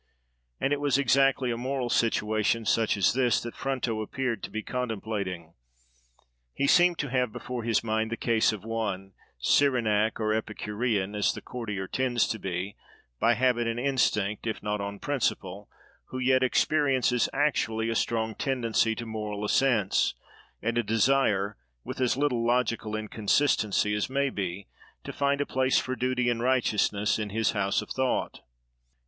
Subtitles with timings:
[0.59, 4.63] And it was exactly a moral situation such as this that Fronto appeared to be
[4.63, 5.53] contemplating.
[6.55, 11.41] He seemed to have before his mind the case of one—Cyrenaic or Epicurean, as the
[11.41, 12.77] courtier tends to be,
[13.19, 19.05] by habit and instinct, if not on principle—who yet experiences, actually, a strong tendency to
[19.05, 20.15] moral assents,
[20.63, 24.65] and a desire, with as little logical inconsistency as may be,
[25.03, 28.39] to find a place for duty and righteousness in his house of thought.